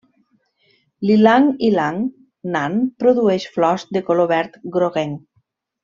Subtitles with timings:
[1.09, 1.99] L'ilang-ilang
[2.57, 5.23] nan produeix flors de color verd groguenc.